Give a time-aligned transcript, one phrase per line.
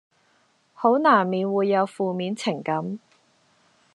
[0.73, 2.97] 好難免會有負面情感